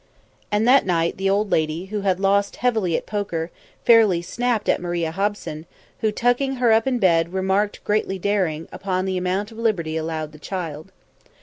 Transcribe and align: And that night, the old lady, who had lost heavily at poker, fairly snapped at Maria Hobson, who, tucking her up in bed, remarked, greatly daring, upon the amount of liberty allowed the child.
And 0.51 0.67
that 0.67 0.83
night, 0.83 1.17
the 1.17 1.29
old 1.29 1.51
lady, 1.51 1.85
who 1.93 2.01
had 2.01 2.19
lost 2.19 2.55
heavily 2.55 2.97
at 2.97 3.05
poker, 3.05 3.51
fairly 3.85 4.19
snapped 4.23 4.67
at 4.67 4.81
Maria 4.81 5.11
Hobson, 5.11 5.67
who, 5.99 6.11
tucking 6.11 6.55
her 6.55 6.71
up 6.71 6.87
in 6.87 6.97
bed, 6.97 7.33
remarked, 7.33 7.83
greatly 7.83 8.17
daring, 8.17 8.67
upon 8.71 9.05
the 9.05 9.17
amount 9.17 9.51
of 9.51 9.59
liberty 9.59 9.97
allowed 9.97 10.31
the 10.31 10.39
child. 10.39 10.91